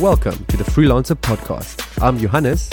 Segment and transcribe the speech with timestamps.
[0.00, 2.02] Welcome to the Freelancer Podcast.
[2.02, 2.68] I'm Johannes.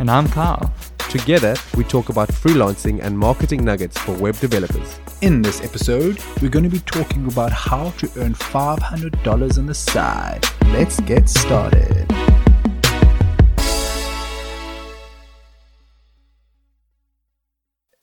[0.00, 0.74] And I'm Carl.
[1.08, 4.98] Together, we talk about freelancing and marketing nuggets for web developers.
[5.22, 9.74] In this episode, we're going to be talking about how to earn $500 on the
[9.74, 10.44] side.
[10.72, 12.10] Let's get started.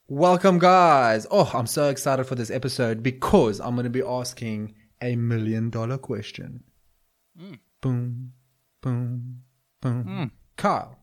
[0.07, 1.27] Welcome, guys.
[1.29, 5.69] Oh, I'm so excited for this episode because I'm going to be asking a million
[5.69, 6.63] dollar question.
[7.37, 7.59] Mm.
[7.81, 8.31] Boom,
[8.81, 9.43] boom,
[9.81, 10.03] boom.
[10.05, 10.31] Mm.
[10.57, 10.97] Carl,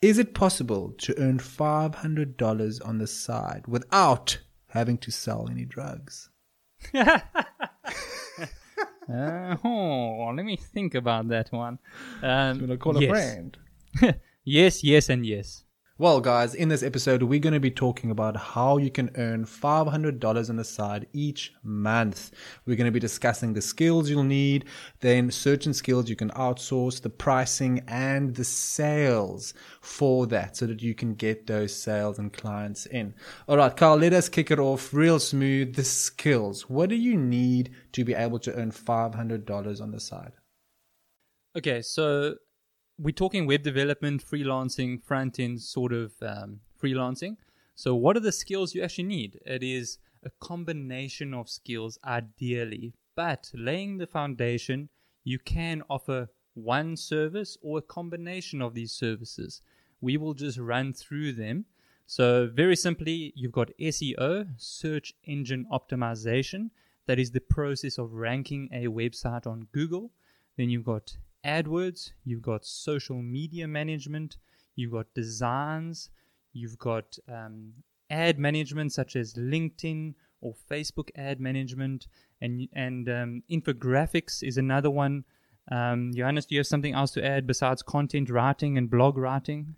[0.00, 6.30] is it possible to earn $500 on the side without having to sell any drugs?
[6.94, 7.18] uh,
[9.08, 11.78] oh, let me think about that one.
[12.22, 13.58] Um, You want to call a friend?
[14.44, 15.64] yes, yes, and yes.
[16.00, 19.44] Well, guys, in this episode, we're going to be talking about how you can earn
[19.44, 22.30] $500 on the side each month.
[22.64, 24.64] We're going to be discussing the skills you'll need,
[25.00, 30.80] then certain skills you can outsource, the pricing, and the sales for that so that
[30.80, 33.12] you can get those sales and clients in.
[33.46, 35.74] All right, Carl, let us kick it off real smooth.
[35.74, 36.62] The skills.
[36.70, 40.32] What do you need to be able to earn $500 on the side?
[41.54, 42.36] Okay, so
[43.00, 47.36] we're talking web development, freelancing, front end sort of um, freelancing.
[47.74, 49.40] So, what are the skills you actually need?
[49.46, 54.90] It is a combination of skills, ideally, but laying the foundation,
[55.24, 59.62] you can offer one service or a combination of these services.
[60.02, 61.64] We will just run through them.
[62.06, 66.68] So, very simply, you've got SEO, search engine optimization.
[67.06, 70.10] That is the process of ranking a website on Google.
[70.58, 74.36] Then you've got AdWords, you've got social media management,
[74.76, 76.10] you've got designs,
[76.52, 77.72] you've got um,
[78.10, 82.08] ad management such as LinkedIn or Facebook ad management,
[82.40, 85.24] and and um, infographics is another one.
[85.70, 89.76] Um, Johannes, do you have something else to add besides content writing and blog writing?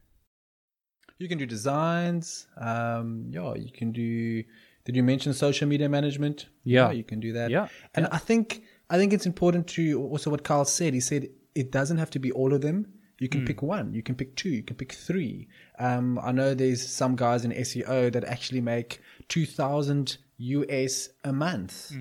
[1.19, 2.47] You can do designs.
[2.57, 4.43] Um, yeah, you can do.
[4.85, 6.47] Did you mention social media management?
[6.65, 6.91] Yeah.
[6.91, 7.51] you can do that.
[7.51, 10.95] Yeah, and I think I think it's important to also what Carl said.
[10.95, 12.87] He said it doesn't have to be all of them.
[13.19, 13.95] You can pick one.
[13.95, 14.49] You can pick two.
[14.49, 15.47] You can pick three.
[15.79, 21.33] Um, I know there's some guys in SEO that actually make two thousand US a
[21.33, 21.93] month,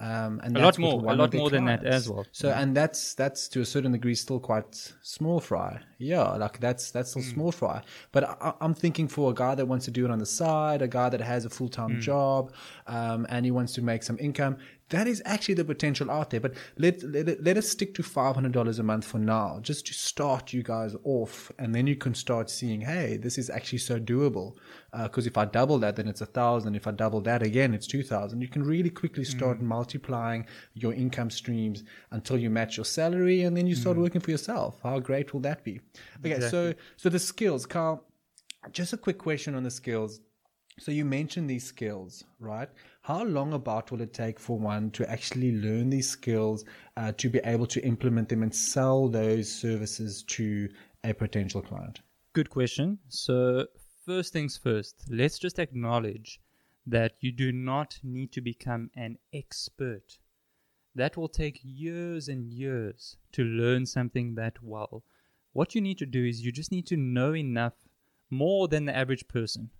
[0.00, 2.24] um, and A lot more, a lot more than that as well.
[2.32, 5.80] So, and that's that's to a certain degree still quite small fry.
[5.98, 7.82] Yeah, like that's that's still small fry.
[8.10, 10.80] But I, I'm thinking for a guy that wants to do it on the side,
[10.80, 12.52] a guy that has a full time job,
[12.86, 14.56] um, and he wants to make some income.
[14.88, 16.40] That is actually the potential out there.
[16.40, 19.86] But let let, let us stick to five hundred dollars a month for now, just
[19.86, 23.78] to start you guys off, and then you can start seeing, hey, this is actually
[23.78, 24.54] so doable.
[24.92, 26.74] Because if I double that, then it's a thousand.
[26.74, 28.40] If I double that again, it's two thousand.
[28.40, 29.89] You can really quickly start multiplying
[30.74, 34.78] your income streams until you match your salary, and then you start working for yourself.
[34.82, 35.80] How great will that be?
[36.24, 38.04] Okay, so so the skills, Carl.
[38.72, 40.20] Just a quick question on the skills.
[40.78, 42.68] So you mentioned these skills, right?
[43.02, 46.64] How long about will it take for one to actually learn these skills,
[46.96, 50.68] uh, to be able to implement them and sell those services to
[51.04, 52.00] a potential client?
[52.32, 52.98] Good question.
[53.08, 53.66] So,
[54.06, 56.40] first things first, let's just acknowledge
[56.90, 60.18] that you do not need to become an expert.
[60.94, 65.04] That will take years and years to learn something that well.
[65.52, 67.74] What you need to do is you just need to know enough
[68.28, 69.70] more than the average person,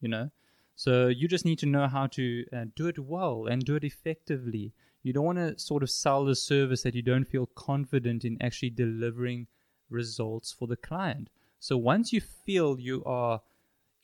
[0.00, 0.30] you know?
[0.74, 3.84] So, you just need to know how to uh, do it well and do it
[3.84, 4.74] effectively.
[5.02, 8.36] You don't want to sort of sell a service that you don't feel confident in
[8.42, 9.46] actually delivering
[9.88, 11.30] results for the client.
[11.60, 13.40] So once you feel you are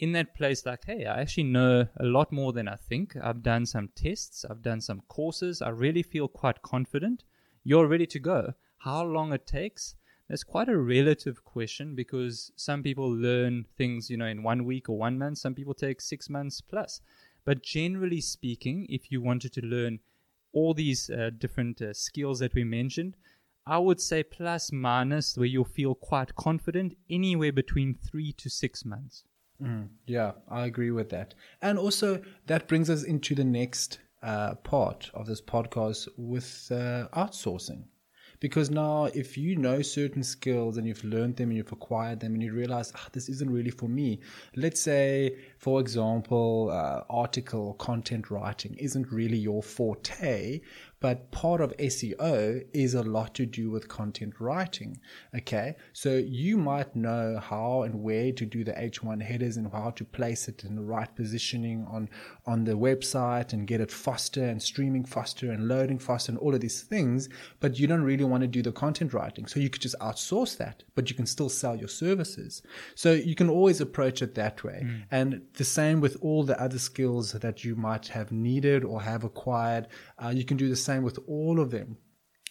[0.03, 3.17] in that place, like, hey, I actually know a lot more than I think.
[3.23, 7.23] I've done some tests, I've done some courses, I really feel quite confident.
[7.63, 8.55] You're ready to go.
[8.79, 9.95] How long it takes?
[10.29, 14.89] That's quite a relative question because some people learn things, you know, in one week
[14.89, 15.39] or one month.
[15.39, 17.01] Some people take six months plus.
[17.45, 20.01] But generally speaking, if you wanted to learn
[20.53, 23.15] all these uh, different uh, skills that we mentioned,
[23.69, 28.85] I would say plus minus, where you'll feel quite confident, anywhere between three to six
[28.85, 29.23] months.
[30.07, 31.35] Yeah, I agree with that.
[31.61, 37.09] And also, that brings us into the next uh, part of this podcast with uh,
[37.15, 37.85] outsourcing.
[38.41, 42.35] Because now, if you know certain skills and you've learned them and you've acquired them
[42.35, 44.19] and you realize, ah, this isn't really for me.
[44.57, 50.61] Let's say, for example, uh, article content writing isn't really your forte,
[51.03, 55.01] but part of SEO is a lot to do with content writing.
[55.37, 55.75] Okay.
[55.93, 60.05] So you might know how and where to do the H1 headers and how to
[60.05, 62.09] place it in the right positioning on,
[62.47, 66.55] on the website and get it faster and streaming faster and loading faster and all
[66.55, 67.29] of these things.
[67.59, 69.49] But you don't really want to do the content writing.
[69.49, 72.63] So you could just outsource that, but you can still sell your services.
[72.95, 74.83] So you can always approach it that way.
[74.85, 75.03] Mm.
[75.11, 79.25] And the same with all the other skills that you might have needed or have
[79.25, 79.89] acquired.
[80.23, 81.97] Uh, you can do the same with all of them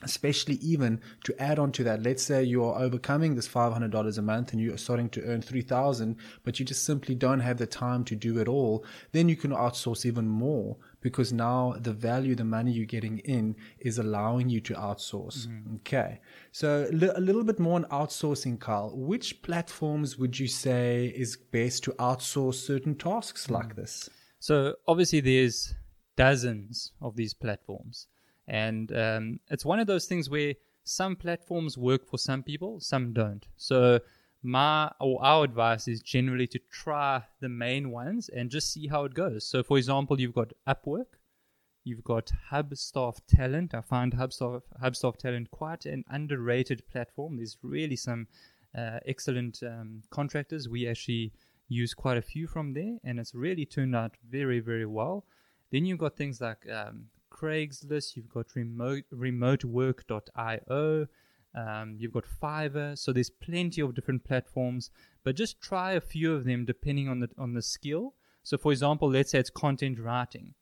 [0.04, 4.22] especially even to add on to that let's say you are overcoming this $500 a
[4.22, 8.04] month and you're starting to earn 3000 but you just simply don't have the time
[8.06, 12.44] to do it all then you can outsource even more because now the value the
[12.44, 15.76] money you're getting in is allowing you to outsource mm-hmm.
[15.76, 16.20] okay
[16.52, 21.84] so a little bit more on outsourcing carl which platforms would you say is best
[21.84, 23.54] to outsource certain tasks mm-hmm.
[23.54, 24.10] like this
[24.40, 25.76] so obviously there's
[26.16, 28.08] dozens of these platforms.
[28.52, 33.14] And um, it's one of those things where some platforms work for some people, some
[33.14, 33.48] don't.
[33.56, 34.02] So
[34.44, 39.06] my or our advice is generally to try the main ones and just see how
[39.06, 39.46] it goes.
[39.46, 41.16] So for example, you've got Upwork,
[41.86, 43.74] you've got Hubstaff Talent.
[43.74, 47.38] I find Hubstaff Hubstaff Talent quite an underrated platform.
[47.38, 48.28] There's really some
[48.78, 50.68] uh, excellent um, contractors.
[50.68, 51.32] We actually
[51.70, 55.24] use quite a few from there, and it's really turned out very very well.
[55.72, 57.06] Then you've got things like um,
[57.42, 61.08] Craigslist, you've got remote remotework.io,
[61.56, 62.98] um, you've got Fiverr.
[62.98, 64.92] So there's plenty of different platforms,
[65.24, 68.14] but just try a few of them depending on the on the skill.
[68.44, 70.54] So for example, let's say it's content writing,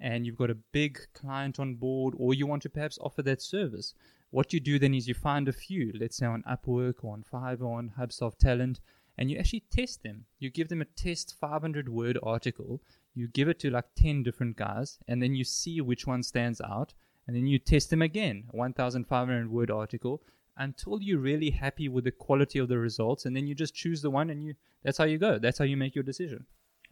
[0.00, 3.42] and you've got a big client on board, or you want to perhaps offer that
[3.42, 3.94] service.
[4.30, 7.22] What you do then is you find a few, let's say on Upwork or on
[7.30, 8.80] Fiverr or on Hubstaff Talent,
[9.18, 10.24] and you actually test them.
[10.38, 12.80] You give them a test 500 word article
[13.14, 16.60] you give it to like 10 different guys and then you see which one stands
[16.60, 16.94] out
[17.26, 18.44] and then you test them again.
[18.50, 20.22] 1500 word article
[20.56, 24.02] until you're really happy with the quality of the results and then you just choose
[24.02, 25.38] the one and you that's how you go.
[25.38, 26.44] That's how you make your decision.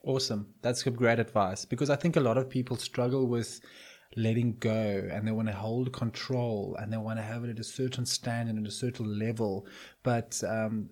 [0.05, 0.55] Awesome.
[0.63, 3.61] That's great advice because i think a lot of people struggle with
[4.17, 7.59] letting go and they want to hold control and they want to have it at
[7.59, 9.67] a certain standard and a certain level.
[10.03, 10.91] But um,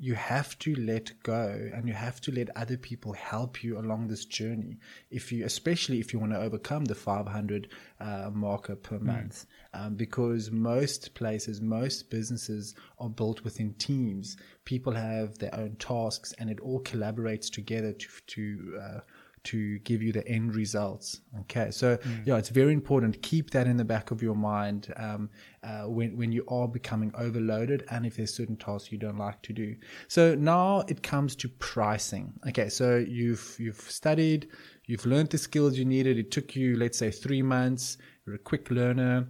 [0.00, 4.06] you have to let go and you have to let other people help you along
[4.06, 4.78] this journey
[5.10, 7.68] if you especially if you want to overcome the 500
[8.00, 9.02] uh, marker per mm.
[9.02, 15.74] month um, because most places most businesses are built within teams people have their own
[15.76, 19.00] tasks and it all collaborates together to to uh,
[19.44, 21.20] to give you the end results.
[21.40, 22.26] Okay, so mm.
[22.26, 23.20] yeah, it's very important.
[23.22, 25.30] Keep that in the back of your mind um,
[25.62, 29.40] uh, when when you are becoming overloaded, and if there's certain tasks you don't like
[29.42, 29.74] to do.
[30.08, 32.32] So now it comes to pricing.
[32.48, 34.48] Okay, so you've you've studied,
[34.86, 36.18] you've learned the skills you needed.
[36.18, 37.98] It took you, let's say, three months.
[38.26, 39.28] You're a quick learner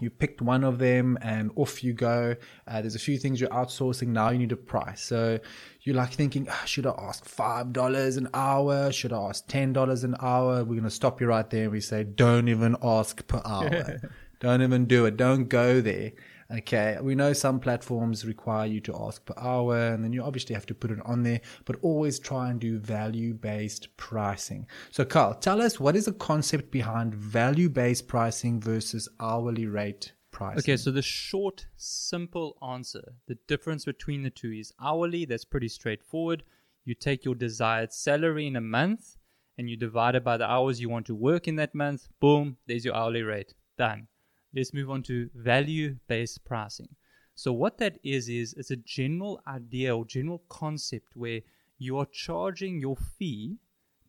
[0.00, 2.36] you picked one of them and off you go.
[2.66, 4.08] Uh, there's a few things you're outsourcing.
[4.08, 5.02] Now you need a price.
[5.02, 5.38] So
[5.82, 8.92] you're like thinking, oh, should I ask $5 an hour?
[8.92, 10.58] Should I ask $10 an hour?
[10.58, 11.64] We're going to stop you right there.
[11.64, 14.00] And we say, don't even ask per hour.
[14.40, 15.16] don't even do it.
[15.16, 16.12] Don't go there.
[16.52, 20.54] Okay, we know some platforms require you to ask per hour, and then you obviously
[20.54, 24.66] have to put it on there, but always try and do value based pricing.
[24.90, 30.12] So, Carl, tell us what is the concept behind value based pricing versus hourly rate
[30.32, 30.58] pricing?
[30.58, 35.68] Okay, so the short, simple answer the difference between the two is hourly, that's pretty
[35.68, 36.42] straightforward.
[36.84, 39.18] You take your desired salary in a month
[39.56, 42.08] and you divide it by the hours you want to work in that month.
[42.18, 43.54] Boom, there's your hourly rate.
[43.78, 44.08] Done
[44.54, 46.88] let's move on to value based pricing.
[47.34, 51.40] So, what that is, is it's a general idea or general concept where
[51.78, 53.56] you are charging your fee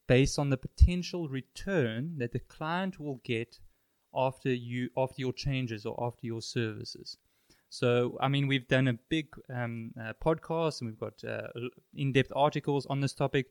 [0.07, 3.60] based on the potential return that the client will get
[4.13, 7.17] after you after your changes or after your services.
[7.69, 11.48] So, I mean, we've done a big um, uh, podcast and we've got uh,
[11.95, 13.45] in-depth articles on this topic,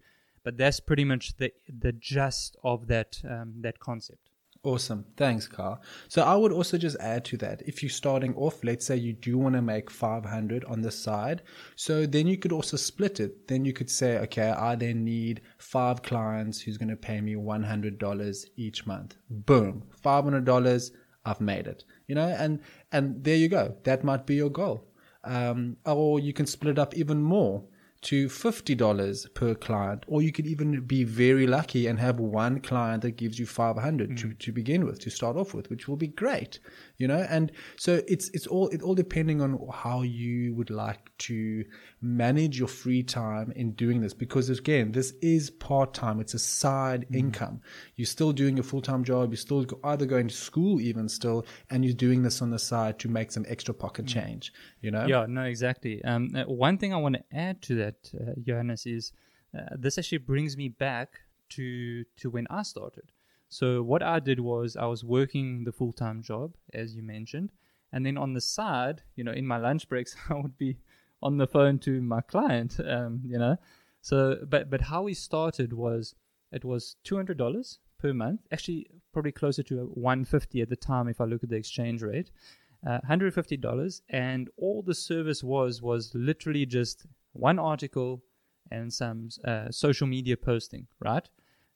[0.45, 4.30] but that's pretty much the the gist of that um, that concept.
[4.63, 5.07] Awesome.
[5.17, 5.81] Thanks, Carl.
[6.09, 7.63] So I would also just add to that.
[7.67, 11.43] If you're starting off, let's say you do want to make 500 on the side.
[11.77, 13.49] So then you could also split it.
[13.49, 17.37] Then you could say, okay, I then need five clients who's going to pay me
[17.37, 19.17] $100 each month.
[19.31, 19.85] Boom.
[20.05, 20.91] $500.
[21.25, 22.61] I've made it, you know, and,
[22.93, 23.77] and there you go.
[23.85, 24.89] That might be your goal.
[25.25, 27.65] Um, or you can split it up even more
[28.03, 33.03] to $50 per client, or you could even be very lucky and have one client
[33.03, 34.39] that gives you 500 to, mm.
[34.39, 36.61] to begin with, to start off with, which will be great,
[36.97, 37.27] you know?
[37.29, 41.65] And so it's, it's all, it all depending on how you would like to
[42.01, 44.15] manage your free time in doing this.
[44.15, 46.21] Because again, this is part time.
[46.21, 47.61] It's a side income.
[47.97, 49.31] You're still doing your full time job.
[49.31, 52.99] You're still either going to school even still, and you're doing this on the side
[53.01, 55.07] to make some extra pocket change, you know?
[55.07, 56.03] Yeah, no, exactly.
[56.05, 59.13] Um, uh, one thing I want to add to that, uh, Johannes, is
[59.57, 63.13] uh, this actually brings me back to to when I started.
[63.49, 67.51] So what I did was I was working the full time job, as you mentioned,
[67.93, 70.79] and then on the side, you know, in my lunch breaks, I would be
[71.23, 73.57] on the phone to my client, um, you know.
[74.01, 76.15] So, but but how we started was
[76.53, 78.41] it was two hundred dollars per month.
[78.51, 82.03] Actually, probably closer to one fifty at the time if I look at the exchange
[82.03, 82.31] rate.
[82.87, 88.23] Uh, $150 and all the service was was literally just one article
[88.71, 91.29] and some uh, social media posting right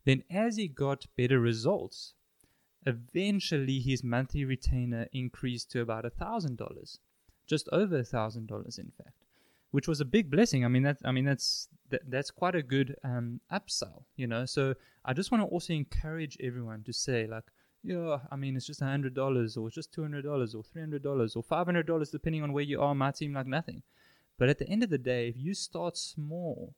[0.07, 2.15] then as he got better results
[2.87, 7.01] eventually his monthly retainer increased to about a thousand dollars
[7.47, 9.24] just over a thousand dollars in fact
[9.75, 12.63] which was a big blessing i mean that i mean that's that, that's quite a
[12.63, 17.27] good um, upsell you know so i just want to also encourage everyone to say
[17.27, 17.45] like
[17.85, 21.03] yeah, I mean, it's just hundred dollars, or just two hundred dollars, or three hundred
[21.03, 22.95] dollars, or five hundred dollars, depending on where you are.
[22.95, 23.83] Might seem like nothing,
[24.39, 26.75] but at the end of the day, if you start small,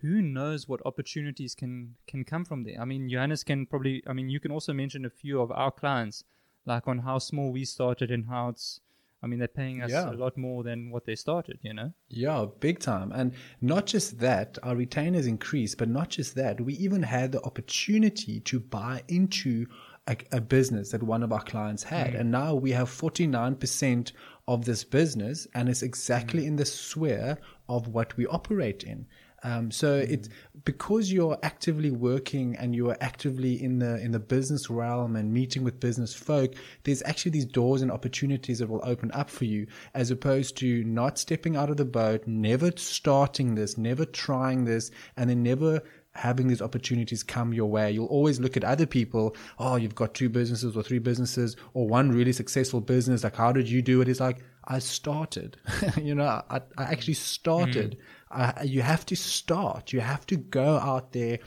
[0.00, 2.80] who knows what opportunities can can come from there?
[2.80, 4.02] I mean, Johannes can probably.
[4.06, 6.24] I mean, you can also mention a few of our clients,
[6.64, 8.80] like on how small we started and how it's.
[9.22, 10.10] I mean, they're paying us Yeah.
[10.10, 11.58] a lot more than what they started.
[11.62, 11.92] You know.
[12.08, 13.12] Yeah, big time.
[13.12, 17.42] And not just that, our retainers increased, but not just that, we even had the
[17.42, 19.66] opportunity to buy into
[20.08, 22.14] a, a business that one of our clients had.
[22.14, 22.20] Mm.
[22.20, 24.12] And now we have 49%
[24.46, 26.48] of this business, and it's exactly mm.
[26.48, 29.06] in the sphere of what we operate in.
[29.44, 30.28] Um, so it's
[30.64, 35.32] because you're actively working and you are actively in the in the business realm and
[35.32, 36.54] meeting with business folk.
[36.84, 40.82] There's actually these doors and opportunities that will open up for you, as opposed to
[40.84, 45.82] not stepping out of the boat, never starting this, never trying this, and then never
[46.14, 47.92] having these opportunities come your way.
[47.92, 49.36] You'll always look at other people.
[49.58, 53.22] Oh, you've got two businesses or three businesses or one really successful business.
[53.22, 54.08] Like, how did you do it?
[54.08, 55.56] It's like, I started,
[55.96, 57.96] you know, I, I actually started.
[58.30, 59.92] I, you have to start.
[59.92, 61.38] You have to go out there,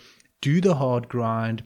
[0.41, 1.63] do the hard grind,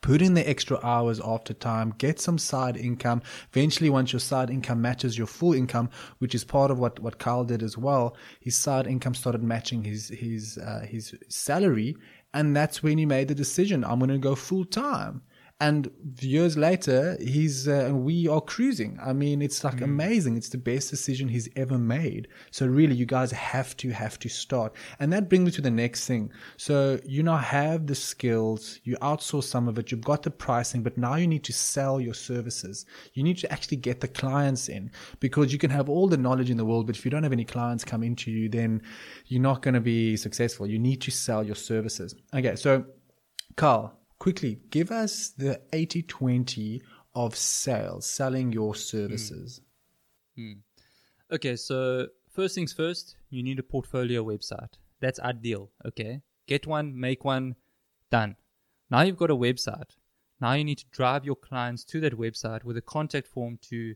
[0.00, 3.22] put in the extra hours after time, get some side income.
[3.52, 7.18] Eventually, once your side income matches your full income, which is part of what, what
[7.18, 11.96] Carl did as well, his side income started matching his, his, uh, his salary.
[12.34, 13.84] And that's when he made the decision.
[13.84, 15.22] I'm going to go full time.
[15.60, 18.96] And years later, he's uh, and we are cruising.
[19.04, 20.36] I mean, it's like amazing.
[20.36, 22.28] It's the best decision he's ever made.
[22.52, 24.76] So really, you guys have to have to start.
[25.00, 26.30] And that brings me to the next thing.
[26.58, 28.78] So you now have the skills.
[28.84, 29.90] You outsource some of it.
[29.90, 32.86] You've got the pricing, but now you need to sell your services.
[33.14, 36.50] You need to actually get the clients in because you can have all the knowledge
[36.50, 38.80] in the world, but if you don't have any clients come into you, then
[39.26, 40.68] you're not going to be successful.
[40.68, 42.14] You need to sell your services.
[42.32, 42.84] Okay, so
[43.56, 46.82] Carl, quickly give us the 80 20
[47.14, 49.60] of sales, selling your services.
[50.36, 50.42] Hmm.
[50.42, 50.52] Hmm.
[51.34, 54.74] Okay, so first things first, you need a portfolio website.
[55.00, 55.70] That's ideal.
[55.86, 57.56] Okay, get one, make one,
[58.10, 58.36] done.
[58.90, 59.90] Now you've got a website.
[60.40, 63.94] Now you need to drive your clients to that website with a contact form to,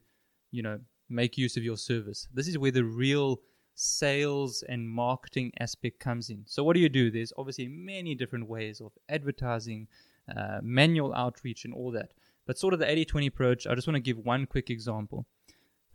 [0.51, 2.29] you know, make use of your service.
[2.35, 3.41] This is where the real
[3.75, 6.43] sales and marketing aspect comes in.
[6.47, 7.11] So what do you do?
[7.11, 9.89] There's obviously many different ways of advertising,
[10.35, 12.13] uh, manual outreach, and all that.
[12.47, 15.27] But sort of the 80-20 approach, I just want to give one quick example.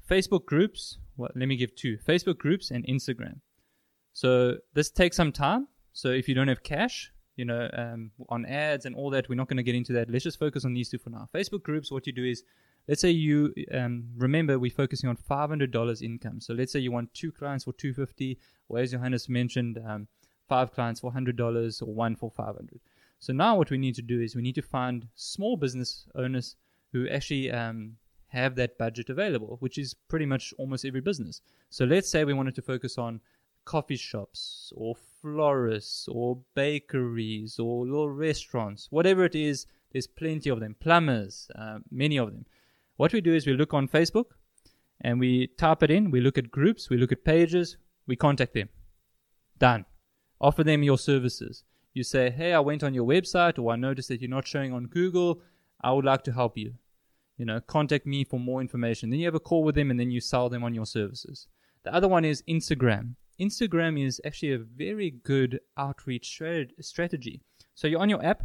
[0.10, 3.42] Facebook groups, well, let me give two Facebook groups and Instagram.
[4.14, 5.68] So this takes some time.
[5.92, 9.36] So if you don't have cash, you know, um, on ads and all that, we're
[9.36, 10.10] not going to get into that.
[10.10, 11.28] Let's just focus on these two for now.
[11.34, 12.44] Facebook groups, what you do is,
[12.88, 16.42] let's say you um, remember we're focusing on five hundred dollars income.
[16.42, 20.08] So let's say you want two clients for two fifty, or as Johannes mentioned, um,
[20.50, 22.80] five clients for hundred dollars or one for five hundred.
[23.20, 26.56] So now what we need to do is we need to find small business owners
[26.92, 27.98] who actually um,
[28.28, 31.42] have that budget available, which is pretty much almost every business.
[31.70, 33.22] So let's say we wanted to focus on
[33.66, 40.60] coffee shops or florists or bakeries or little restaurants, whatever it is, there's plenty of
[40.60, 42.46] them, plumbers, uh, many of them.
[42.98, 44.26] What we do is we look on Facebook
[45.02, 48.54] and we type it in, we look at groups, we look at pages, we contact
[48.54, 48.70] them.
[49.60, 49.86] Done.
[50.40, 51.64] Offer them your services.
[51.98, 54.72] You say, hey, I went on your website or I noticed that you're not showing
[54.72, 55.42] on Google.
[55.82, 56.76] I would like to help you.
[57.40, 59.10] You know, contact me for more information.
[59.10, 61.48] Then you have a call with them and then you sell them on your services.
[61.86, 63.16] The other one is Instagram.
[63.40, 66.40] Instagram is actually a very good outreach
[66.82, 67.42] strategy.
[67.74, 68.44] So you're on your app,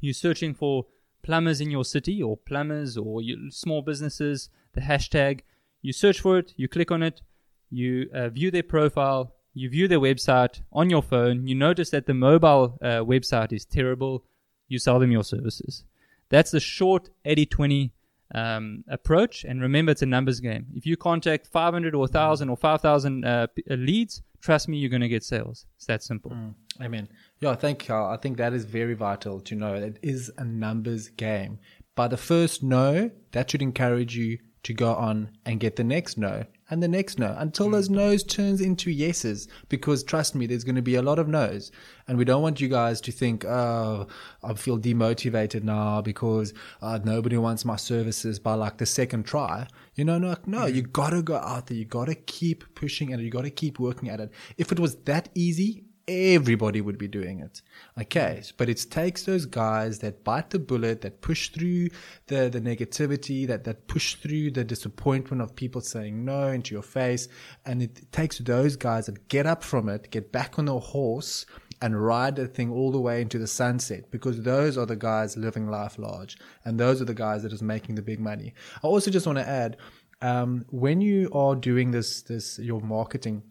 [0.00, 0.86] you're searching for
[1.22, 5.40] plumbers in your city or plumbers or small businesses, the hashtag.
[5.82, 7.20] You search for it, you click on it,
[7.68, 12.06] you uh, view their profile, you view their website on your phone, you notice that
[12.06, 14.24] the mobile uh, website is terrible,
[14.68, 15.84] you sell them your services.
[16.30, 17.92] That's the short 80 20
[18.34, 19.44] um, approach.
[19.44, 20.66] And remember, it's a numbers game.
[20.74, 25.02] If you contact 500 or 1,000 or 5,000 uh, uh, leads, trust me, you're going
[25.02, 25.66] to get sales.
[25.76, 26.32] It's that simple.
[26.80, 27.08] Amen.
[27.40, 27.94] Yeah, thank you.
[27.94, 29.74] I think that is very vital to know.
[29.74, 31.58] It is a numbers game.
[31.94, 36.16] By the first no, that should encourage you to go on and get the next
[36.16, 39.46] no and the next no until those no's turns into yeses.
[39.68, 41.70] Because trust me, there's going to be a lot of no's,
[42.08, 44.06] and we don't want you guys to think, "Oh,
[44.42, 49.66] I feel demotivated now because uh, nobody wants my services." By like the second try,
[49.94, 51.76] you know, no, no, you gotta go out there.
[51.76, 53.22] You gotta keep pushing and.
[53.22, 54.30] You gotta keep working at it.
[54.56, 57.62] If it was that easy, everybody would be doing it.
[58.00, 58.42] Okay.
[58.56, 61.88] But it takes those guys that bite the bullet, that push through
[62.26, 66.82] the, the negativity, that, that push through the disappointment of people saying no into your
[66.82, 67.28] face.
[67.64, 71.46] And it takes those guys that get up from it, get back on their horse
[71.82, 75.36] and ride the thing all the way into the sunset because those are the guys
[75.36, 78.54] living life large and those are the guys that is making the big money.
[78.84, 79.76] I also just want to add,
[80.22, 83.42] um, when you are doing this, this, your marketing,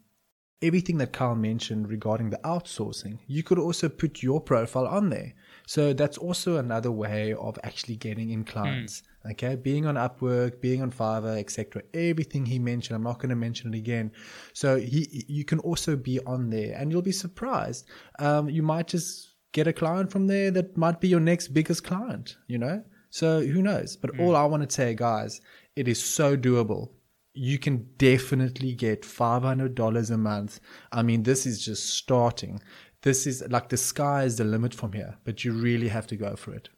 [0.62, 5.34] everything that Carl mentioned regarding the outsourcing, you could also put your profile on there.
[5.66, 9.02] So that's also another way of actually getting in clients.
[9.30, 11.82] Okay, being on Upwork, being on Fiverr, etc.
[11.94, 14.10] Everything he mentioned, I'm not going to mention it again.
[14.52, 17.86] So he, you can also be on there, and you'll be surprised.
[18.18, 21.84] Um, you might just get a client from there that might be your next biggest
[21.84, 22.36] client.
[22.48, 23.96] You know, so who knows?
[23.96, 25.40] But all I want to say, guys,
[25.76, 26.88] it is so doable
[27.34, 30.60] you can definitely get $500 a month.
[30.90, 32.60] I mean, this is just starting.
[33.02, 36.16] This is like the sky is the limit from here, but you really have to
[36.16, 36.68] go for it.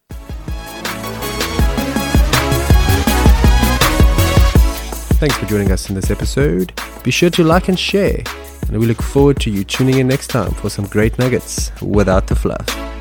[5.18, 6.72] Thanks for joining us in this episode.
[7.02, 8.22] Be sure to like and share.
[8.68, 12.26] And we look forward to you tuning in next time for some great nuggets without
[12.28, 12.93] the fluff.